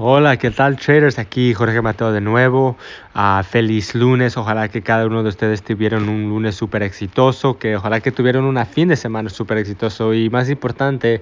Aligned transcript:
Hola, 0.00 0.36
¿qué 0.36 0.52
tal 0.52 0.76
traders? 0.76 1.18
Aquí 1.18 1.52
Jorge 1.52 1.82
Mateo 1.82 2.12
de 2.12 2.20
nuevo. 2.20 2.76
Uh, 3.16 3.42
feliz 3.42 3.96
lunes. 3.96 4.36
Ojalá 4.36 4.68
que 4.68 4.80
cada 4.80 5.04
uno 5.04 5.24
de 5.24 5.28
ustedes 5.28 5.60
tuvieran 5.64 6.08
un 6.08 6.28
lunes 6.28 6.54
súper 6.54 6.84
exitoso, 6.84 7.58
que 7.58 7.74
ojalá 7.74 7.98
que 7.98 8.12
tuvieran 8.12 8.44
un 8.44 8.64
fin 8.64 8.86
de 8.86 8.94
semana 8.94 9.28
súper 9.28 9.58
exitoso 9.58 10.14
y 10.14 10.30
más 10.30 10.48
importante, 10.50 11.20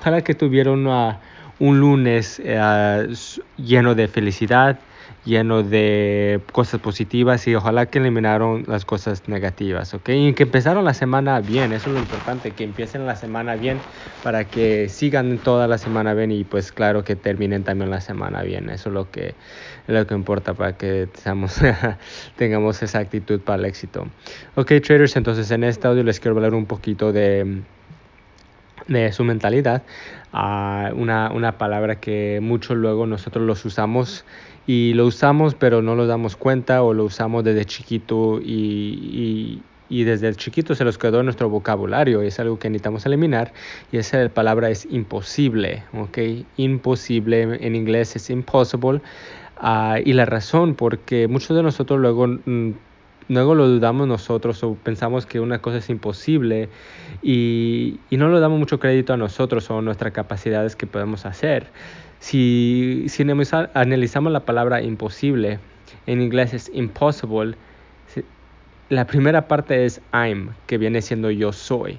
ojalá 0.00 0.22
que 0.22 0.32
tuvieran 0.32 0.72
una, 0.72 1.18
un 1.58 1.78
lunes 1.78 2.40
uh, 2.40 3.12
lleno 3.62 3.94
de 3.94 4.08
felicidad, 4.08 4.78
lleno 5.24 5.62
de 5.62 6.40
cosas 6.52 6.80
positivas 6.80 7.46
y 7.46 7.54
ojalá 7.54 7.86
que 7.86 7.98
eliminaron 7.98 8.64
las 8.66 8.84
cosas 8.84 9.26
negativas, 9.28 9.94
¿ok? 9.94 10.08
Y 10.10 10.32
que 10.34 10.42
empezaron 10.42 10.84
la 10.84 10.94
semana 10.94 11.40
bien, 11.40 11.72
eso 11.72 11.88
es 11.88 11.94
lo 11.94 11.98
importante, 12.00 12.50
que 12.52 12.64
empiecen 12.64 13.06
la 13.06 13.16
semana 13.16 13.56
bien 13.56 13.78
para 14.22 14.44
que 14.44 14.88
sigan 14.88 15.38
toda 15.38 15.66
la 15.66 15.78
semana 15.78 16.12
bien 16.14 16.30
y 16.30 16.44
pues 16.44 16.72
claro 16.72 17.04
que 17.04 17.16
terminen 17.16 17.64
también 17.64 17.90
la 17.90 18.00
semana 18.00 18.42
bien, 18.42 18.68
eso 18.68 18.90
es 18.90 18.94
lo 18.94 19.10
que, 19.10 19.34
lo 19.86 20.06
que 20.06 20.14
importa 20.14 20.54
para 20.54 20.76
que 20.76 21.08
tengamos 22.36 22.82
esa 22.82 22.98
actitud 22.98 23.40
para 23.40 23.60
el 23.60 23.64
éxito. 23.64 24.06
Ok, 24.56 24.72
traders, 24.82 25.16
entonces 25.16 25.50
en 25.50 25.64
este 25.64 25.88
audio 25.88 26.02
les 26.02 26.20
quiero 26.20 26.36
hablar 26.36 26.54
un 26.54 26.66
poquito 26.66 27.12
de 27.12 27.62
de 28.88 29.12
su 29.12 29.24
mentalidad, 29.24 29.82
uh, 30.32 30.94
una, 30.94 31.30
una 31.32 31.56
palabra 31.58 32.00
que 32.00 32.40
mucho 32.42 32.74
luego 32.74 33.06
nosotros 33.06 33.46
los 33.46 33.64
usamos 33.64 34.24
y 34.66 34.94
lo 34.94 35.06
usamos 35.06 35.54
pero 35.54 35.82
no 35.82 35.94
nos 35.94 36.08
damos 36.08 36.36
cuenta 36.36 36.82
o 36.82 36.94
lo 36.94 37.04
usamos 37.04 37.44
desde 37.44 37.64
chiquito 37.64 38.40
y, 38.40 38.42
y, 38.44 39.62
y 39.88 40.04
desde 40.04 40.28
el 40.28 40.36
chiquito 40.36 40.74
se 40.74 40.84
nos 40.84 40.98
quedó 40.98 41.20
en 41.20 41.26
nuestro 41.26 41.48
vocabulario 41.48 42.22
es 42.22 42.40
algo 42.40 42.58
que 42.58 42.70
necesitamos 42.70 43.04
eliminar 43.06 43.52
y 43.92 43.98
esa 43.98 44.28
palabra 44.28 44.70
es 44.70 44.86
imposible, 44.90 45.84
¿ok? 45.92 46.18
Imposible 46.56 47.42
en 47.42 47.76
inglés 47.76 48.16
es 48.16 48.30
impossible 48.30 49.00
uh, 49.62 49.96
y 50.04 50.12
la 50.14 50.24
razón 50.24 50.74
porque 50.74 51.28
muchos 51.28 51.56
de 51.56 51.62
nosotros 51.62 52.00
luego 52.00 52.26
mm, 52.26 52.72
luego 53.28 53.54
lo 53.54 53.68
dudamos 53.68 54.06
nosotros 54.06 54.62
o 54.64 54.74
pensamos 54.74 55.26
que 55.26 55.40
una 55.40 55.58
cosa 55.60 55.78
es 55.78 55.88
imposible 55.90 56.68
y, 57.22 57.98
y, 58.10 58.16
no 58.16 58.28
le 58.28 58.40
damos 58.40 58.58
mucho 58.58 58.78
crédito 58.78 59.12
a 59.12 59.16
nosotros 59.16 59.70
o 59.70 59.78
a 59.78 59.82
nuestras 59.82 60.12
capacidades 60.12 60.76
que 60.76 60.86
podemos 60.86 61.24
hacer. 61.24 61.68
Si, 62.24 63.04
si 63.08 63.22
analizamos 63.22 64.32
la 64.32 64.46
palabra 64.46 64.80
imposible, 64.80 65.58
en 66.06 66.22
inglés 66.22 66.54
es 66.54 66.70
impossible, 66.72 67.54
la 68.88 69.06
primera 69.06 69.46
parte 69.46 69.84
es 69.84 70.00
I'm, 70.14 70.54
que 70.66 70.78
viene 70.78 71.02
siendo 71.02 71.30
yo 71.30 71.52
soy. 71.52 71.98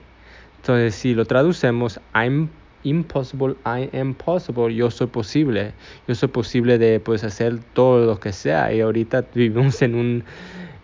Entonces, 0.58 0.96
si 0.96 1.14
lo 1.14 1.26
traducemos, 1.26 2.00
I'm 2.16 2.50
impossible, 2.82 3.56
I 3.68 3.96
am 3.96 4.16
possible, 4.16 4.74
yo 4.74 4.90
soy 4.90 5.06
posible, 5.06 5.74
yo 6.08 6.16
soy 6.16 6.30
posible 6.30 6.80
de 6.80 7.00
pues 7.00 7.24
hacer 7.24 7.60
todo 7.74 8.08
lo 8.08 8.20
que 8.20 8.34
sea 8.34 8.74
y 8.74 8.82
ahorita 8.82 9.26
vivimos 9.32 9.80
en 9.84 9.94
un 9.94 10.24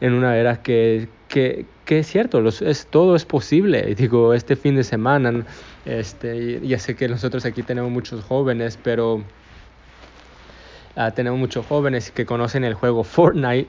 en 0.01 0.13
una 0.13 0.37
era 0.37 0.61
que, 0.61 1.07
que, 1.29 1.65
que 1.85 1.99
es 1.99 2.07
cierto, 2.07 2.47
es, 2.47 2.87
todo 2.89 3.15
es 3.15 3.25
posible. 3.25 3.95
Digo, 3.97 4.33
este 4.33 4.55
fin 4.55 4.75
de 4.75 4.83
semana, 4.83 5.45
este, 5.85 6.65
ya 6.65 6.79
sé 6.79 6.95
que 6.95 7.07
nosotros 7.07 7.45
aquí 7.45 7.63
tenemos 7.63 7.91
muchos 7.91 8.23
jóvenes, 8.23 8.77
pero 8.81 9.15
uh, 10.95 11.11
tenemos 11.15 11.39
muchos 11.39 11.65
jóvenes 11.65 12.11
que 12.11 12.25
conocen 12.25 12.63
el 12.63 12.73
juego 12.73 13.03
Fortnite. 13.03 13.67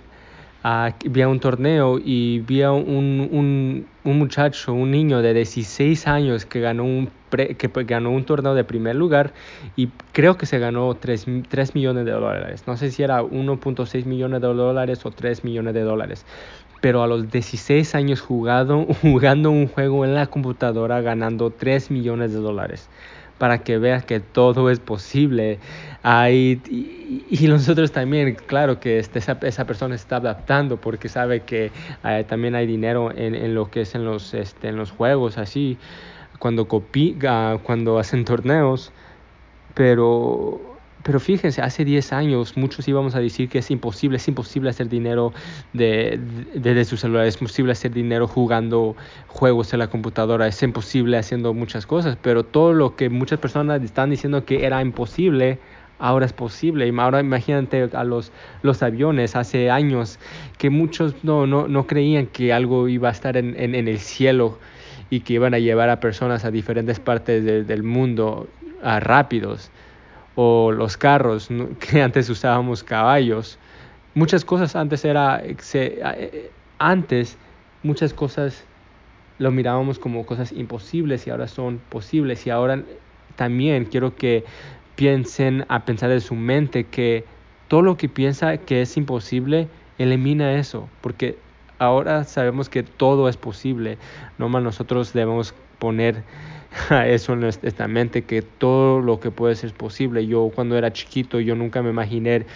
Uh, 0.64 0.92
vi 1.10 1.22
a 1.22 1.28
un 1.28 1.40
torneo 1.40 1.98
y 1.98 2.38
vi 2.38 2.62
a 2.62 2.70
un, 2.70 3.28
un, 3.32 3.86
un, 4.04 4.18
muchacho, 4.18 4.72
un 4.72 4.92
niño 4.92 5.20
de 5.20 5.34
16 5.34 6.06
años 6.06 6.46
que 6.46 6.60
ganó 6.60 6.84
un, 6.84 7.10
pre, 7.30 7.56
que 7.56 7.68
ganó 7.82 8.10
un 8.12 8.24
torneo 8.24 8.54
de 8.54 8.62
primer 8.62 8.94
lugar 8.94 9.32
y 9.74 9.88
creo 10.12 10.36
que 10.36 10.46
se 10.46 10.60
ganó 10.60 10.94
3, 10.94 11.26
3 11.48 11.74
millones 11.74 12.04
de 12.04 12.12
dólares. 12.12 12.62
No 12.68 12.76
sé 12.76 12.92
si 12.92 13.02
era 13.02 13.24
1.6 13.24 14.04
millones 14.04 14.40
de 14.40 14.46
dólares 14.46 15.04
o 15.04 15.10
3 15.10 15.42
millones 15.42 15.74
de 15.74 15.80
dólares. 15.80 16.24
Pero 16.82 17.02
a 17.02 17.06
los 17.06 17.30
16 17.30 17.94
años 17.94 18.20
jugado, 18.20 18.86
jugando 19.00 19.50
un 19.50 19.68
juego 19.68 20.04
en 20.04 20.14
la 20.14 20.26
computadora 20.26 21.00
ganando 21.00 21.50
3 21.50 21.90
millones 21.90 22.34
de 22.34 22.40
dólares 22.40 22.90
para 23.38 23.58
que 23.64 23.78
veas 23.78 24.04
que 24.04 24.20
todo 24.20 24.70
es 24.70 24.78
posible. 24.78 25.58
Ahí, 26.04 26.60
y, 26.70 27.24
y, 27.28 27.48
nosotros 27.48 27.90
también, 27.90 28.36
claro 28.46 28.78
que 28.78 29.00
este, 29.00 29.18
esa, 29.18 29.36
esa, 29.42 29.64
persona 29.64 29.96
está 29.96 30.16
adaptando 30.16 30.76
porque 30.76 31.08
sabe 31.08 31.40
que 31.40 31.72
eh, 32.04 32.24
también 32.28 32.54
hay 32.54 32.68
dinero 32.68 33.10
en, 33.10 33.34
en, 33.34 33.54
lo 33.54 33.68
que 33.68 33.80
es 33.80 33.96
en 33.96 34.04
los, 34.04 34.32
este, 34.34 34.68
en 34.68 34.76
los 34.76 34.92
juegos, 34.92 35.38
así, 35.38 35.76
cuando, 36.38 36.68
copi, 36.68 37.16
uh, 37.24 37.58
cuando 37.64 37.98
hacen 37.98 38.24
torneos, 38.24 38.92
pero 39.74 40.71
pero 41.02 41.20
fíjense, 41.20 41.62
hace 41.62 41.84
10 41.84 42.12
años 42.12 42.56
muchos 42.56 42.86
íbamos 42.88 43.14
a 43.14 43.20
decir 43.20 43.48
que 43.48 43.58
es 43.58 43.70
imposible, 43.70 44.16
es 44.16 44.28
imposible 44.28 44.70
hacer 44.70 44.88
dinero 44.88 45.32
de, 45.72 46.20
de, 46.54 46.74
de, 46.74 46.84
su 46.84 46.96
celular, 46.96 47.26
es 47.26 47.40
imposible 47.40 47.72
hacer 47.72 47.92
dinero 47.92 48.26
jugando 48.28 48.96
juegos 49.28 49.72
en 49.72 49.80
la 49.80 49.88
computadora, 49.88 50.46
es 50.46 50.62
imposible 50.62 51.18
haciendo 51.18 51.54
muchas 51.54 51.86
cosas, 51.86 52.16
pero 52.20 52.44
todo 52.44 52.72
lo 52.72 52.96
que 52.96 53.08
muchas 53.08 53.38
personas 53.38 53.82
están 53.82 54.10
diciendo 54.10 54.44
que 54.44 54.64
era 54.64 54.80
imposible, 54.80 55.58
ahora 56.02 56.26
es 56.26 56.32
posible. 56.32 56.92
Ahora 56.98 57.20
imagínate 57.20 57.88
a 57.92 58.04
los, 58.04 58.32
los 58.62 58.82
aviones 58.82 59.36
hace 59.36 59.70
años 59.70 60.18
que 60.58 60.68
muchos 60.68 61.14
no, 61.22 61.46
no, 61.46 61.68
no 61.68 61.86
creían 61.86 62.26
que 62.26 62.52
algo 62.52 62.88
iba 62.88 63.08
a 63.08 63.12
estar 63.12 63.36
en, 63.36 63.54
en, 63.58 63.88
el 63.88 63.98
cielo 63.98 64.58
y 65.10 65.20
que 65.20 65.34
iban 65.34 65.54
a 65.54 65.58
llevar 65.58 65.90
a 65.90 66.00
personas 66.00 66.44
a 66.44 66.50
diferentes 66.50 66.98
partes 66.98 67.44
de, 67.44 67.62
del 67.62 67.84
mundo 67.84 68.48
a 68.82 68.98
rápidos 68.98 69.70
o 70.34 70.72
los 70.72 70.96
carros, 70.96 71.50
¿no? 71.50 71.68
que 71.78 72.02
antes 72.02 72.28
usábamos 72.28 72.82
caballos. 72.82 73.58
Muchas 74.14 74.44
cosas 74.44 74.76
antes 74.76 75.04
era, 75.04 75.42
se, 75.58 76.02
antes 76.78 77.38
muchas 77.82 78.12
cosas 78.12 78.64
lo 79.38 79.50
mirábamos 79.50 79.98
como 79.98 80.26
cosas 80.26 80.52
imposibles 80.52 81.26
y 81.26 81.30
ahora 81.30 81.48
son 81.48 81.80
posibles 81.88 82.46
y 82.46 82.50
ahora 82.50 82.82
también 83.36 83.86
quiero 83.86 84.14
que 84.14 84.44
piensen 84.94 85.64
a 85.68 85.84
pensar 85.84 86.10
de 86.10 86.20
su 86.20 86.34
mente 86.34 86.84
que 86.84 87.24
todo 87.68 87.82
lo 87.82 87.96
que 87.96 88.08
piensa 88.08 88.58
que 88.58 88.82
es 88.82 88.96
imposible, 88.96 89.68
elimina 89.98 90.54
eso, 90.54 90.88
porque 91.00 91.38
ahora 91.78 92.24
sabemos 92.24 92.68
que 92.68 92.82
todo 92.82 93.28
es 93.28 93.36
posible. 93.36 93.98
Nomás 94.38 94.62
nosotros 94.62 95.12
debemos 95.12 95.54
poner 95.78 96.22
eso 97.06 97.32
en 97.34 97.40
nuestra 97.40 97.88
mente, 97.88 98.22
que 98.24 98.42
todo 98.42 99.00
lo 99.00 99.20
que 99.20 99.30
puede 99.30 99.54
ser 99.54 99.72
posible. 99.72 100.26
Yo 100.26 100.50
cuando 100.54 100.76
era 100.76 100.92
chiquito, 100.92 101.40
yo 101.40 101.54
nunca 101.54 101.82
me 101.82 101.90
imaginé 101.90 102.46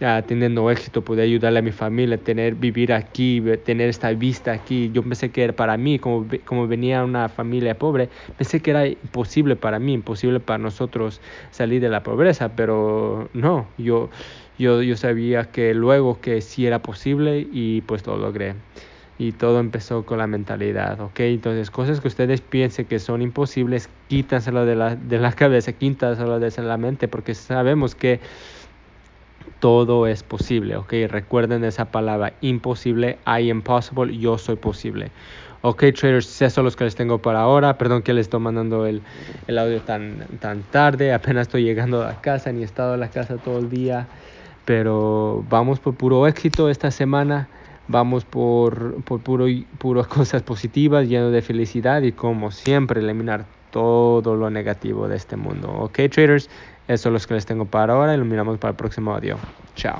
uh, 0.00 0.22
teniendo 0.26 0.70
éxito, 0.70 1.02
poder 1.02 1.24
ayudarle 1.24 1.58
a 1.58 1.62
mi 1.62 1.72
familia, 1.72 2.18
tener, 2.18 2.54
vivir 2.54 2.92
aquí, 2.92 3.42
tener 3.64 3.88
esta 3.88 4.12
vista 4.12 4.52
aquí. 4.52 4.90
Yo 4.92 5.02
pensé 5.02 5.30
que 5.30 5.44
era 5.44 5.52
para 5.52 5.76
mí, 5.76 5.98
como, 5.98 6.26
como 6.44 6.66
venía 6.68 7.04
una 7.04 7.28
familia 7.28 7.76
pobre, 7.78 8.08
pensé 8.36 8.60
que 8.60 8.70
era 8.70 8.86
imposible 8.86 9.56
para 9.56 9.78
mí, 9.78 9.94
imposible 9.94 10.40
para 10.40 10.58
nosotros 10.58 11.20
salir 11.50 11.80
de 11.80 11.88
la 11.88 12.02
pobreza, 12.02 12.54
pero 12.54 13.28
no, 13.32 13.66
yo, 13.78 14.10
yo, 14.58 14.82
yo 14.82 14.96
sabía 14.96 15.50
que 15.50 15.74
luego 15.74 16.20
que 16.20 16.40
sí 16.40 16.66
era 16.66 16.80
posible 16.80 17.46
y 17.50 17.80
pues 17.82 18.06
lo 18.06 18.16
logré 18.16 18.54
y 19.18 19.32
todo 19.32 19.60
empezó 19.60 20.04
con 20.04 20.18
la 20.18 20.26
mentalidad, 20.26 21.00
¿ok? 21.00 21.20
Entonces, 21.20 21.70
cosas 21.70 22.00
que 22.00 22.08
ustedes 22.08 22.40
piensen 22.40 22.86
que 22.86 22.98
son 22.98 23.22
imposibles, 23.22 23.88
quítaselo 24.08 24.66
de 24.66 24.74
la, 24.74 24.96
de 24.96 25.18
la 25.18 25.32
cabeza, 25.34 25.72
quítaselo 25.72 26.40
de 26.40 26.50
la 26.62 26.76
mente, 26.76 27.06
porque 27.08 27.34
sabemos 27.34 27.94
que 27.94 28.20
todo 29.60 30.06
es 30.06 30.22
posible, 30.22 30.76
¿ok? 30.76 30.92
Recuerden 31.08 31.64
esa 31.64 31.86
palabra, 31.86 32.32
imposible, 32.40 33.18
I 33.26 33.50
am 33.50 33.62
possible, 33.62 34.16
yo 34.16 34.36
soy 34.36 34.56
posible. 34.56 35.10
Ok, 35.62 35.84
traders, 35.98 36.42
eso 36.42 36.60
es 36.60 36.64
lo 36.64 36.70
que 36.72 36.84
les 36.84 36.94
tengo 36.94 37.16
para 37.18 37.40
ahora. 37.40 37.78
Perdón 37.78 38.02
que 38.02 38.12
les 38.12 38.26
estoy 38.26 38.40
mandando 38.40 38.84
el, 38.84 39.00
el 39.46 39.56
audio 39.56 39.80
tan, 39.80 40.18
tan 40.38 40.62
tarde. 40.64 41.14
Apenas 41.14 41.46
estoy 41.46 41.64
llegando 41.64 42.02
a 42.02 42.20
casa, 42.20 42.52
ni 42.52 42.60
he 42.60 42.64
estado 42.64 42.92
en 42.92 43.00
la 43.00 43.08
casa 43.08 43.38
todo 43.38 43.60
el 43.60 43.70
día. 43.70 44.06
Pero 44.66 45.42
vamos 45.48 45.80
por 45.80 45.94
puro 45.94 46.26
éxito 46.26 46.68
esta 46.68 46.90
semana 46.90 47.48
vamos 47.86 48.24
por, 48.24 49.02
por 49.04 49.22
puro, 49.22 50.08
cosas 50.08 50.42
positivas, 50.42 51.08
lleno 51.08 51.30
de 51.30 51.42
felicidad 51.42 52.02
y 52.02 52.12
como 52.12 52.50
siempre 52.50 53.00
eliminar 53.00 53.46
todo 53.70 54.36
lo 54.36 54.50
negativo 54.50 55.08
de 55.08 55.16
este 55.16 55.36
mundo. 55.36 55.68
Ok, 55.68 56.00
traders, 56.10 56.48
eso 56.86 57.08
es 57.08 57.22
lo 57.22 57.28
que 57.28 57.34
les 57.34 57.46
tengo 57.46 57.66
para 57.66 57.94
ahora 57.94 58.14
y 58.14 58.18
miramos 58.18 58.58
para 58.58 58.70
el 58.70 58.76
próximo 58.76 59.14
audio. 59.14 59.38
Chao. 59.74 59.98